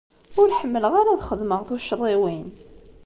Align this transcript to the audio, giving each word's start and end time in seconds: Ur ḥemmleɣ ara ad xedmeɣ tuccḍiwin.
Ur 0.41 0.49
ḥemmleɣ 0.59 0.93
ara 0.99 1.11
ad 1.15 1.23
xedmeɣ 1.29 1.61
tuccḍiwin. 1.67 2.49